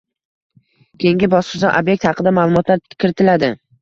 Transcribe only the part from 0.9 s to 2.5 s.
keyingi bosqichda ob’ekt haqida